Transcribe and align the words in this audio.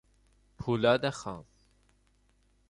پولاد 0.57 1.09
خام 1.09 1.45